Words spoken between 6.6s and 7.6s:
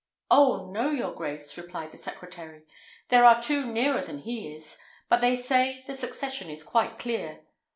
quite clear.